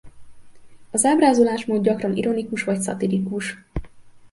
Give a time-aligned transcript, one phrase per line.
[0.91, 3.57] Az ábrázolásmód gyakran ironikus vagy szatirikus.